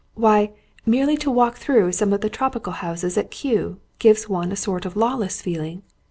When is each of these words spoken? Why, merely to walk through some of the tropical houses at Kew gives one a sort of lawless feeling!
Why, 0.15 0.49
merely 0.83 1.15
to 1.17 1.29
walk 1.29 1.57
through 1.57 1.91
some 1.91 2.11
of 2.11 2.21
the 2.21 2.29
tropical 2.31 2.73
houses 2.73 3.19
at 3.19 3.29
Kew 3.29 3.79
gives 3.99 4.27
one 4.27 4.51
a 4.51 4.55
sort 4.55 4.83
of 4.83 4.95
lawless 4.95 5.43
feeling! 5.43 5.83